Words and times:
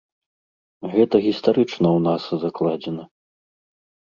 Гэта 0.93 1.15
гістарычна 1.27 1.73
ў 1.97 1.99
нас 2.07 2.23
закладзена. 2.45 3.03